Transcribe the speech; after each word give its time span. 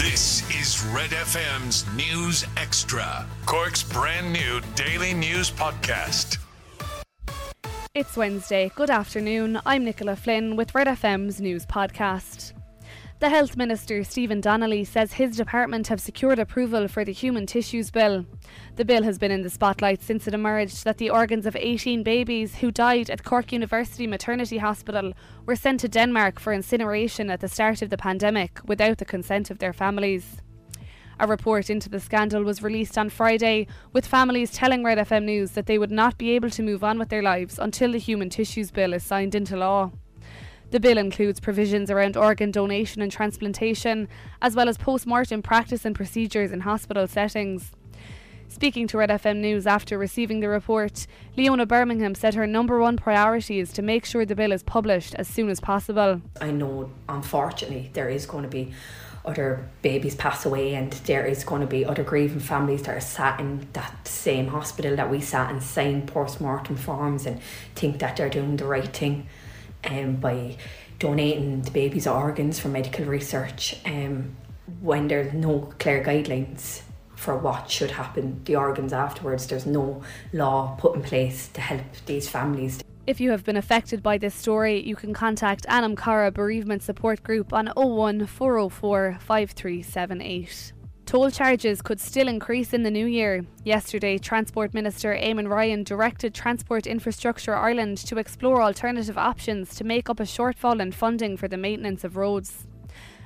This 0.00 0.40
is 0.48 0.82
Red 0.94 1.10
FM's 1.10 1.84
News 1.94 2.46
Extra, 2.56 3.26
Cork's 3.44 3.82
brand 3.82 4.32
new 4.32 4.62
daily 4.74 5.12
news 5.12 5.50
podcast. 5.50 6.38
It's 7.92 8.16
Wednesday. 8.16 8.72
Good 8.74 8.88
afternoon. 8.88 9.60
I'm 9.66 9.84
Nicola 9.84 10.16
Flynn 10.16 10.56
with 10.56 10.74
Red 10.74 10.86
FM's 10.86 11.38
news 11.38 11.66
podcast. 11.66 12.54
The 13.20 13.28
Health 13.28 13.54
Minister, 13.54 14.02
Stephen 14.02 14.40
Donnelly, 14.40 14.82
says 14.82 15.12
his 15.12 15.36
department 15.36 15.88
have 15.88 16.00
secured 16.00 16.38
approval 16.38 16.88
for 16.88 17.04
the 17.04 17.12
Human 17.12 17.44
Tissues 17.44 17.90
Bill. 17.90 18.24
The 18.76 18.84
bill 18.86 19.02
has 19.02 19.18
been 19.18 19.30
in 19.30 19.42
the 19.42 19.50
spotlight 19.50 20.00
since 20.00 20.26
it 20.26 20.32
emerged 20.32 20.84
that 20.84 20.96
the 20.96 21.10
organs 21.10 21.44
of 21.44 21.54
18 21.54 22.02
babies 22.02 22.54
who 22.54 22.70
died 22.70 23.10
at 23.10 23.22
Cork 23.22 23.52
University 23.52 24.06
Maternity 24.06 24.56
Hospital 24.56 25.12
were 25.44 25.54
sent 25.54 25.80
to 25.80 25.88
Denmark 25.88 26.40
for 26.40 26.54
incineration 26.54 27.28
at 27.28 27.40
the 27.40 27.48
start 27.48 27.82
of 27.82 27.90
the 27.90 27.98
pandemic 27.98 28.58
without 28.64 28.96
the 28.96 29.04
consent 29.04 29.50
of 29.50 29.58
their 29.58 29.74
families. 29.74 30.40
A 31.18 31.26
report 31.26 31.68
into 31.68 31.90
the 31.90 32.00
scandal 32.00 32.42
was 32.42 32.62
released 32.62 32.96
on 32.96 33.10
Friday, 33.10 33.66
with 33.92 34.06
families 34.06 34.50
telling 34.50 34.82
Red 34.82 34.96
FM 34.96 35.24
News 35.24 35.50
that 35.50 35.66
they 35.66 35.76
would 35.76 35.90
not 35.90 36.16
be 36.16 36.30
able 36.30 36.48
to 36.48 36.62
move 36.62 36.82
on 36.82 36.98
with 36.98 37.10
their 37.10 37.22
lives 37.22 37.58
until 37.58 37.92
the 37.92 37.98
Human 37.98 38.30
Tissues 38.30 38.70
Bill 38.70 38.94
is 38.94 39.04
signed 39.04 39.34
into 39.34 39.58
law. 39.58 39.90
The 40.70 40.78
bill 40.78 40.98
includes 40.98 41.40
provisions 41.40 41.90
around 41.90 42.16
organ 42.16 42.52
donation 42.52 43.02
and 43.02 43.10
transplantation, 43.10 44.08
as 44.40 44.54
well 44.54 44.68
as 44.68 44.78
post 44.78 45.04
mortem 45.04 45.42
practice 45.42 45.84
and 45.84 45.96
procedures 45.96 46.52
in 46.52 46.60
hospital 46.60 47.08
settings. 47.08 47.72
Speaking 48.46 48.86
to 48.88 48.98
Red 48.98 49.10
FM 49.10 49.38
News 49.38 49.66
after 49.66 49.98
receiving 49.98 50.38
the 50.38 50.48
report, 50.48 51.08
Leona 51.36 51.66
Birmingham 51.66 52.14
said 52.14 52.34
her 52.34 52.46
number 52.46 52.78
one 52.78 52.96
priority 52.96 53.58
is 53.58 53.72
to 53.72 53.82
make 53.82 54.04
sure 54.04 54.24
the 54.24 54.36
bill 54.36 54.52
is 54.52 54.62
published 54.62 55.14
as 55.16 55.26
soon 55.26 55.48
as 55.48 55.58
possible. 55.58 56.22
I 56.40 56.52
know, 56.52 56.90
unfortunately, 57.08 57.90
there 57.92 58.08
is 58.08 58.26
going 58.26 58.44
to 58.44 58.50
be 58.50 58.72
other 59.24 59.68
babies 59.82 60.14
pass 60.14 60.46
away 60.46 60.74
and 60.74 60.92
there 60.92 61.26
is 61.26 61.42
going 61.42 61.60
to 61.62 61.66
be 61.66 61.84
other 61.84 62.04
grieving 62.04 62.40
families 62.40 62.84
that 62.84 62.96
are 62.96 63.00
sat 63.00 63.40
in 63.40 63.66
that 63.72 64.06
same 64.06 64.46
hospital 64.46 64.94
that 64.96 65.10
we 65.10 65.20
sat 65.20 65.50
and 65.50 65.62
signed 65.62 66.06
post-mortem 66.06 66.76
forms 66.76 67.26
and 67.26 67.40
think 67.74 67.98
that 67.98 68.16
they're 68.16 68.30
doing 68.30 68.56
the 68.56 68.64
right 68.64 68.96
thing 68.96 69.26
um, 69.84 70.16
by 70.16 70.56
donating 70.98 71.62
the 71.62 71.70
baby's 71.70 72.06
organs 72.06 72.58
for 72.58 72.68
medical 72.68 73.04
research 73.04 73.76
um, 73.86 74.36
when 74.80 75.08
there's 75.08 75.32
no 75.32 75.72
clear 75.78 76.04
guidelines 76.04 76.82
for 77.16 77.36
what 77.36 77.70
should 77.70 77.90
happen 77.90 78.40
the 78.44 78.56
organs 78.56 78.92
afterwards 78.92 79.46
there's 79.46 79.66
no 79.66 80.02
law 80.32 80.76
put 80.78 80.94
in 80.94 81.02
place 81.02 81.48
to 81.48 81.60
help 81.60 81.82
these 82.06 82.28
families 82.28 82.82
if 83.06 83.20
you 83.20 83.30
have 83.30 83.44
been 83.44 83.56
affected 83.56 84.04
by 84.04 84.18
this 84.18 84.34
story, 84.36 84.78
you 84.86 84.94
can 84.94 85.12
contact 85.12 85.66
Anam 85.68 85.96
Cara 85.96 86.30
Bereavement 86.30 86.82
Support 86.82 87.24
Group 87.24 87.52
on 87.52 87.66
01 87.74 88.26
404 88.26 89.18
5378. 89.20 90.72
Toll 91.10 91.32
charges 91.32 91.82
could 91.82 91.98
still 91.98 92.28
increase 92.28 92.72
in 92.72 92.84
the 92.84 92.90
new 92.90 93.04
year. 93.04 93.44
Yesterday, 93.64 94.16
Transport 94.16 94.72
Minister 94.72 95.12
Eamon 95.12 95.48
Ryan 95.48 95.82
directed 95.82 96.32
Transport 96.32 96.86
Infrastructure 96.86 97.52
Ireland 97.52 97.98
to 98.06 98.18
explore 98.18 98.62
alternative 98.62 99.18
options 99.18 99.74
to 99.74 99.82
make 99.82 100.08
up 100.08 100.20
a 100.20 100.22
shortfall 100.22 100.80
in 100.80 100.92
funding 100.92 101.36
for 101.36 101.48
the 101.48 101.56
maintenance 101.56 102.04
of 102.04 102.16
roads. 102.16 102.68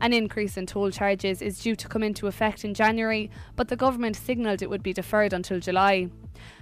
An 0.00 0.12
increase 0.12 0.56
in 0.56 0.66
toll 0.66 0.90
charges 0.92 1.42
is 1.42 1.58
due 1.58 1.74
to 1.74 1.88
come 1.88 2.04
into 2.04 2.28
effect 2.28 2.64
in 2.64 2.72
January, 2.72 3.30
but 3.56 3.68
the 3.68 3.76
government 3.76 4.14
signalled 4.14 4.62
it 4.62 4.70
would 4.70 4.82
be 4.82 4.92
deferred 4.92 5.32
until 5.32 5.58
July. 5.58 6.08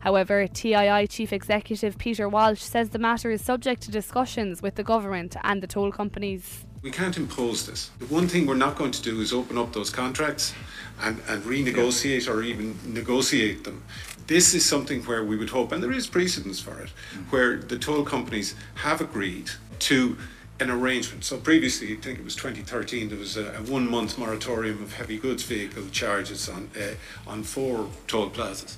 However, 0.00 0.48
TII 0.48 1.06
Chief 1.06 1.32
Executive 1.32 1.96
Peter 1.96 2.28
Walsh 2.28 2.60
says 2.60 2.90
the 2.90 2.98
matter 2.98 3.30
is 3.30 3.42
subject 3.42 3.82
to 3.82 3.92
discussions 3.92 4.62
with 4.62 4.74
the 4.74 4.82
government 4.82 5.36
and 5.44 5.62
the 5.62 5.68
toll 5.68 5.92
companies. 5.92 6.64
We 6.82 6.90
can't 6.90 7.16
impose 7.16 7.66
this. 7.66 7.90
The 7.98 8.06
one 8.06 8.26
thing 8.26 8.46
we're 8.46 8.54
not 8.54 8.76
going 8.76 8.90
to 8.92 9.02
do 9.02 9.20
is 9.20 9.32
open 9.32 9.58
up 9.58 9.72
those 9.72 9.90
contracts 9.90 10.54
and, 11.02 11.20
and 11.28 11.42
renegotiate 11.44 12.28
or 12.28 12.42
even 12.42 12.78
negotiate 12.86 13.62
them. 13.62 13.84
This 14.26 14.54
is 14.54 14.64
something 14.64 15.02
where 15.02 15.24
we 15.24 15.36
would 15.36 15.50
hope, 15.50 15.72
and 15.72 15.82
there 15.82 15.92
is 15.92 16.06
precedence 16.06 16.58
for 16.58 16.80
it, 16.80 16.90
where 17.30 17.58
the 17.58 17.78
toll 17.78 18.04
companies 18.04 18.54
have 18.76 19.00
agreed 19.00 19.50
to 19.80 20.16
an 20.60 20.70
arrangement. 20.70 21.24
So 21.24 21.38
previously, 21.38 21.92
I 21.92 21.96
think 21.96 22.18
it 22.18 22.24
was 22.24 22.36
2013, 22.36 23.08
there 23.08 23.18
was 23.18 23.36
a, 23.36 23.52
a 23.54 23.62
one-month 23.62 24.18
moratorium 24.18 24.82
of 24.82 24.94
heavy 24.94 25.18
goods 25.18 25.42
vehicle 25.42 25.84
charges 25.90 26.48
on 26.48 26.70
uh, 26.78 26.94
on 27.30 27.42
four 27.42 27.88
toll 28.06 28.30
plazas. 28.30 28.76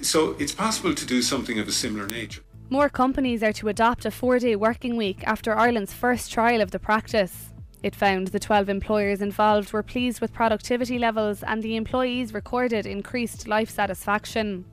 So 0.00 0.36
it's 0.38 0.52
possible 0.52 0.94
to 0.94 1.06
do 1.06 1.22
something 1.22 1.58
of 1.58 1.66
a 1.66 1.72
similar 1.72 2.06
nature. 2.06 2.42
More 2.70 2.88
companies 2.88 3.42
are 3.42 3.52
to 3.54 3.68
adopt 3.68 4.04
a 4.04 4.10
four 4.10 4.38
day 4.38 4.54
working 4.54 4.96
week 4.96 5.26
after 5.26 5.56
Ireland's 5.56 5.92
first 5.92 6.30
trial 6.30 6.60
of 6.60 6.70
the 6.70 6.78
practice. 6.78 7.48
It 7.82 7.94
found 7.94 8.28
the 8.28 8.40
12 8.40 8.68
employers 8.68 9.22
involved 9.22 9.72
were 9.72 9.82
pleased 9.82 10.20
with 10.20 10.32
productivity 10.32 10.98
levels 10.98 11.42
and 11.42 11.62
the 11.62 11.76
employees 11.76 12.34
recorded 12.34 12.86
increased 12.86 13.46
life 13.46 13.70
satisfaction. 13.70 14.64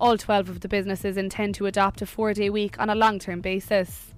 All 0.00 0.16
12 0.16 0.48
of 0.48 0.60
the 0.60 0.68
businesses 0.68 1.16
intend 1.16 1.54
to 1.56 1.66
adopt 1.66 2.02
a 2.02 2.06
four 2.06 2.32
day 2.34 2.50
week 2.50 2.78
on 2.78 2.90
a 2.90 2.94
long 2.94 3.18
term 3.18 3.40
basis. 3.40 4.14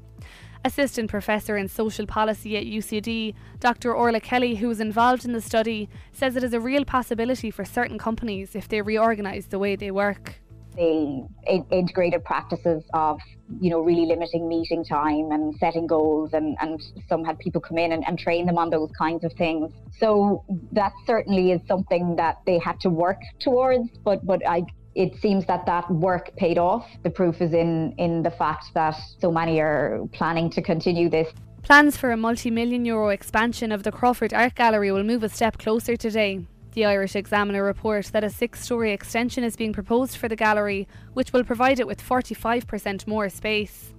Assistant 0.63 1.09
Professor 1.09 1.57
in 1.57 1.69
Social 1.69 2.07
Policy 2.07 2.57
at 2.57 2.65
UCD, 2.65 3.35
Dr. 3.61 3.95
Orla 3.95 4.21
Kelly, 4.21 4.57
who 4.57 4.69
was 4.69 4.79
involved 4.79 5.25
in 5.25 5.33
the 5.33 5.41
study, 5.41 5.89
says 6.13 6.37
it 6.37 6.45
is 6.45 6.53
a 6.53 6.61
real 6.61 6.85
possibility 6.85 7.51
for 7.51 7.65
certain 7.65 7.99
companies 7.99 8.55
if 8.55 8.69
they 8.69 8.83
reorganise 8.83 9.47
the 9.47 9.59
way 9.59 9.75
they 9.75 9.91
work. 9.91 10.41
They 10.77 11.23
integrated 11.71 12.25
practices 12.25 12.85
of, 12.93 13.19
you 13.59 13.71
know, 13.71 13.81
really 13.81 14.07
limiting 14.07 14.49
meeting 14.49 14.85
time 14.85 15.33
and 15.33 15.55
setting 15.57 15.87
goals, 15.87 16.35
and, 16.35 16.57
and 16.61 16.81
some 17.09 17.25
had 17.25 17.39
people 17.39 17.61
come 17.61 17.79
in 17.79 17.93
and, 17.93 18.05
and 18.07 18.19
train 18.19 18.45
them 18.45 18.59
on 18.59 18.69
those 18.71 18.91
kinds 18.97 19.25
of 19.25 19.33
things. 19.33 19.73
So 19.99 20.45
that 20.73 20.93
certainly 21.07 21.53
is 21.53 21.61
something 21.67 22.17
that 22.17 22.37
they 22.47 22.59
had 22.59 22.79
to 22.81 22.91
work 22.91 23.21
towards, 23.41 23.89
but 24.05 24.25
but 24.25 24.47
I 24.47 24.65
it 24.95 25.17
seems 25.21 25.47
that 25.47 25.67
that 25.67 25.91
work 25.91 26.35
paid 26.37 26.59
off. 26.59 26.87
The 27.03 27.11
proof 27.11 27.41
is 27.41 27.53
in 27.53 27.95
in 27.99 28.23
the 28.23 28.31
fact 28.31 28.75
that 28.75 28.97
so 29.19 29.31
many 29.31 29.61
are 29.61 30.01
planning 30.13 30.51
to 30.51 30.63
continue 30.63 31.09
this. 31.09 31.29
Plans 31.63 31.97
for 31.97 32.11
a 32.11 32.17
multi-million 32.17 32.85
euro 32.85 33.11
expansion 33.11 33.71
of 33.71 33.83
the 33.83 33.93
Crawford 33.93 34.33
Art 34.33 34.55
Gallery 34.55 34.91
will 34.91 35.05
move 35.05 35.23
a 35.23 35.29
step 35.29 35.59
closer 35.59 35.97
today. 35.97 36.47
The 36.73 36.87
Irish 36.87 37.17
Examiner 37.17 37.65
reports 37.65 38.11
that 38.11 38.25
a 38.25 38.31
six 38.31 38.61
story 38.61 38.93
extension 38.93 39.45
is 39.45 39.57
being 39.57 39.73
proposed 39.73 40.17
for 40.17 40.29
the 40.29 40.37
gallery, 40.37 40.87
which 41.15 41.33
will 41.33 41.45
provide 41.45 41.81
it 41.81 41.87
with 41.87 42.03
45% 42.03 43.07
more 43.07 43.29
space. 43.29 43.93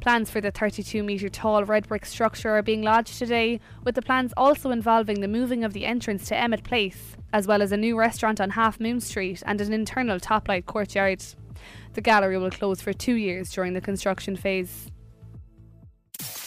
Plans 0.00 0.30
for 0.30 0.40
the 0.40 0.50
32 0.50 1.02
metre 1.02 1.28
tall 1.28 1.64
red 1.64 1.88
brick 1.88 2.04
structure 2.04 2.50
are 2.50 2.62
being 2.62 2.82
lodged 2.82 3.18
today, 3.18 3.60
with 3.84 3.94
the 3.94 4.02
plans 4.02 4.34
also 4.36 4.70
involving 4.70 5.20
the 5.20 5.28
moving 5.28 5.64
of 5.64 5.72
the 5.72 5.86
entrance 5.86 6.26
to 6.28 6.36
Emmet 6.36 6.62
Place, 6.62 7.16
as 7.32 7.46
well 7.46 7.62
as 7.62 7.72
a 7.72 7.76
new 7.76 7.98
restaurant 7.98 8.40
on 8.40 8.50
Half 8.50 8.80
Moon 8.80 9.00
Street 9.00 9.42
and 9.46 9.60
an 9.60 9.72
internal 9.72 10.20
toplight 10.20 10.66
courtyard. 10.66 11.24
The 11.94 12.00
gallery 12.00 12.38
will 12.38 12.50
close 12.50 12.80
for 12.80 12.92
two 12.92 13.14
years 13.14 13.50
during 13.50 13.72
the 13.72 13.80
construction 13.80 14.36
phase. 14.36 14.90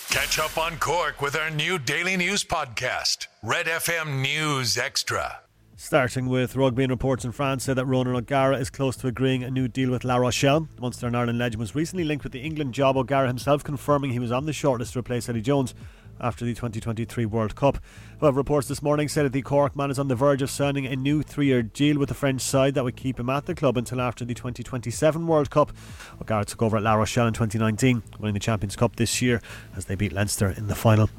Catch 0.09 0.39
up 0.39 0.57
on 0.57 0.77
Cork 0.77 1.21
with 1.21 1.35
our 1.35 1.49
new 1.49 1.77
daily 1.77 2.17
news 2.17 2.43
podcast, 2.43 3.27
Red 3.43 3.65
FM 3.65 4.21
News 4.21 4.77
Extra. 4.77 5.41
Starting 5.79 6.25
with 6.25 6.55
rugby 6.55 6.81
and 6.81 6.89
reports 6.89 7.23
in 7.23 7.31
France 7.31 7.65
say 7.65 7.73
that 7.75 7.85
Ronan 7.85 8.15
O'Gara 8.15 8.57
is 8.57 8.71
close 8.71 8.97
to 8.97 9.05
agreeing 9.05 9.43
a 9.43 9.51
new 9.51 9.67
deal 9.67 9.91
with 9.91 10.03
La 10.03 10.15
Rochelle. 10.15 10.61
The 10.61 10.81
Munster 10.81 11.05
and 11.05 11.15
Ireland 11.15 11.37
legend 11.37 11.59
was 11.59 11.75
recently 11.75 12.03
linked 12.03 12.23
with 12.23 12.33
the 12.33 12.39
England 12.39 12.73
job. 12.73 12.97
O'Gara 12.97 13.27
himself 13.27 13.63
confirming 13.63 14.09
he 14.09 14.17
was 14.17 14.31
on 14.31 14.47
the 14.47 14.53
shortlist 14.53 14.93
to 14.93 14.99
replace 14.99 15.29
Eddie 15.29 15.41
Jones 15.41 15.75
after 16.19 16.45
the 16.45 16.53
2023 16.53 17.25
World 17.25 17.55
Cup. 17.55 17.79
However, 18.19 18.37
reports 18.37 18.67
this 18.67 18.81
morning 18.81 19.07
said 19.07 19.25
that 19.25 19.33
the 19.33 19.41
Cork 19.41 19.75
man 19.75 19.91
is 19.91 19.99
on 19.99 20.07
the 20.07 20.15
verge 20.15 20.41
of 20.41 20.49
signing 20.49 20.87
a 20.87 20.95
new 20.95 21.21
three 21.21 21.47
year 21.47 21.61
deal 21.61 21.99
with 21.99 22.09
the 22.09 22.15
French 22.15 22.41
side 22.41 22.73
that 22.73 22.83
would 22.83 22.95
keep 22.95 23.19
him 23.19 23.29
at 23.29 23.45
the 23.45 23.53
club 23.53 23.77
until 23.77 24.01
after 24.01 24.25
the 24.25 24.33
2027 24.33 25.27
World 25.27 25.49
Cup. 25.49 25.71
O'Gara 26.19 26.45
took 26.45 26.61
over 26.61 26.77
at 26.77 26.83
La 26.83 26.95
Rochelle 26.95 27.27
in 27.27 27.33
2019, 27.33 28.01
winning 28.19 28.33
the 28.33 28.39
Champions 28.39 28.75
Cup 28.75 28.95
this 28.95 29.21
year 29.21 29.41
as 29.75 29.85
they 29.85 29.95
beat 29.95 30.13
Leinster 30.13 30.49
in 30.49 30.67
the 30.67 30.75
final. 30.75 31.09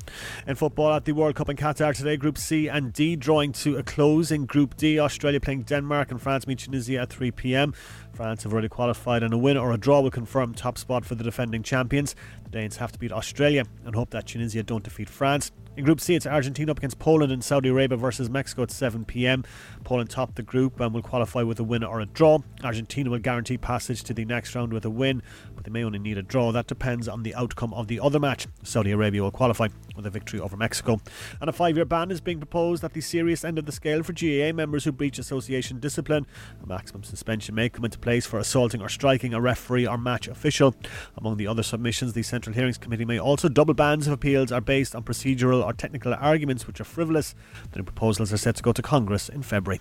In 0.46 0.56
football 0.56 0.92
at 0.92 1.04
the 1.04 1.12
World 1.12 1.36
Cup 1.36 1.48
in 1.48 1.56
Qatar 1.56 1.94
today, 1.94 2.16
Group 2.16 2.36
C 2.36 2.68
and 2.68 2.92
D 2.92 3.14
drawing 3.16 3.52
to 3.52 3.76
a 3.76 3.82
close. 3.82 4.32
In 4.32 4.46
Group 4.46 4.76
D, 4.76 4.98
Australia 4.98 5.40
playing 5.40 5.62
Denmark 5.62 6.10
and 6.10 6.20
France 6.20 6.46
meet 6.46 6.58
Tunisia 6.58 7.02
at 7.02 7.10
3 7.10 7.30
pm. 7.30 7.74
France 8.12 8.42
have 8.42 8.52
already 8.52 8.68
qualified, 8.68 9.22
and 9.22 9.32
a 9.32 9.38
win 9.38 9.56
or 9.56 9.72
a 9.72 9.78
draw 9.78 10.00
will 10.00 10.10
confirm 10.10 10.54
top 10.54 10.78
spot 10.78 11.04
for 11.04 11.14
the 11.14 11.24
defending 11.24 11.62
champions. 11.62 12.14
The 12.44 12.50
Danes 12.50 12.76
have 12.76 12.92
to 12.92 12.98
beat 12.98 13.12
Australia 13.12 13.64
and 13.84 13.94
hope 13.94 14.10
that 14.10 14.26
Tunisia 14.26 14.62
don't 14.62 14.82
defeat 14.82 15.08
France. 15.08 15.52
In 15.78 15.84
Group 15.84 16.00
C, 16.00 16.16
it's 16.16 16.26
Argentina 16.26 16.72
up 16.72 16.78
against 16.78 16.98
Poland 16.98 17.30
and 17.30 17.44
Saudi 17.44 17.68
Arabia 17.68 17.96
versus 17.96 18.28
Mexico 18.28 18.64
at 18.64 18.72
7 18.72 19.04
pm. 19.04 19.44
Poland 19.84 20.10
topped 20.10 20.34
the 20.34 20.42
group 20.42 20.80
and 20.80 20.92
will 20.92 21.02
qualify 21.02 21.42
with 21.42 21.60
a 21.60 21.62
win 21.62 21.84
or 21.84 22.00
a 22.00 22.06
draw. 22.06 22.40
Argentina 22.64 23.08
will 23.08 23.20
guarantee 23.20 23.58
passage 23.58 24.02
to 24.02 24.12
the 24.12 24.24
next 24.24 24.56
round 24.56 24.72
with 24.72 24.84
a 24.84 24.90
win, 24.90 25.22
but 25.54 25.62
they 25.62 25.70
may 25.70 25.84
only 25.84 26.00
need 26.00 26.18
a 26.18 26.22
draw. 26.22 26.50
That 26.50 26.66
depends 26.66 27.06
on 27.06 27.22
the 27.22 27.32
outcome 27.36 27.72
of 27.74 27.86
the 27.86 28.00
other 28.00 28.18
match. 28.18 28.48
Saudi 28.64 28.90
Arabia 28.90 29.22
will 29.22 29.30
qualify 29.30 29.68
with 29.94 30.04
a 30.04 30.10
victory 30.10 30.40
over 30.40 30.56
Mexico. 30.56 30.98
And 31.40 31.48
a 31.48 31.52
five 31.52 31.76
year 31.76 31.84
ban 31.84 32.10
is 32.10 32.20
being 32.20 32.38
proposed 32.38 32.82
at 32.82 32.92
the 32.92 33.00
serious 33.00 33.44
end 33.44 33.56
of 33.56 33.66
the 33.66 33.70
scale 33.70 34.02
for 34.02 34.12
GAA 34.12 34.52
members 34.52 34.82
who 34.82 34.90
breach 34.90 35.20
association 35.20 35.78
discipline. 35.78 36.26
A 36.60 36.66
maximum 36.66 37.04
suspension 37.04 37.54
may 37.54 37.68
come 37.68 37.84
into 37.84 38.00
place 38.00 38.26
for 38.26 38.40
assaulting 38.40 38.82
or 38.82 38.88
striking 38.88 39.32
a 39.32 39.40
referee 39.40 39.86
or 39.86 39.96
match 39.96 40.26
official. 40.26 40.74
Among 41.16 41.36
the 41.36 41.46
other 41.46 41.62
submissions, 41.62 42.14
the 42.14 42.24
Central 42.24 42.52
Hearings 42.52 42.78
Committee 42.78 43.04
may 43.04 43.20
also 43.20 43.48
double 43.48 43.74
bans 43.74 44.08
if 44.08 44.12
appeals 44.12 44.50
are 44.50 44.60
based 44.60 44.96
on 44.96 45.04
procedural 45.04 45.67
or 45.68 45.74
technical 45.74 46.14
arguments 46.14 46.66
which 46.66 46.80
are 46.80 46.84
frivolous. 46.84 47.34
The 47.72 47.84
proposals 47.84 48.32
are 48.32 48.38
set 48.38 48.56
to 48.56 48.62
go 48.62 48.72
to 48.72 48.82
Congress 48.82 49.28
in 49.28 49.42
February. 49.42 49.80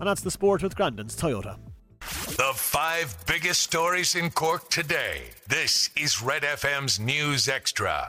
And 0.00 0.08
that's 0.08 0.22
the 0.22 0.30
sport 0.30 0.62
with 0.62 0.76
Grandin's 0.76 1.16
Toyota. 1.16 1.56
The 2.00 2.52
five 2.54 3.16
biggest 3.26 3.60
stories 3.62 4.14
in 4.14 4.30
Cork 4.30 4.68
today. 4.68 5.22
This 5.48 5.90
is 5.96 6.22
Red 6.22 6.42
FM's 6.42 6.98
News 6.98 7.48
Extra. 7.48 8.08